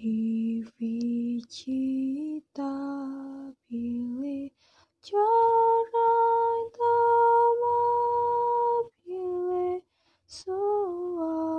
[0.00, 1.76] Кивичи
[2.56, 4.40] табили,
[5.04, 7.80] чарай дама
[9.04, 9.82] били,
[10.26, 11.49] сула.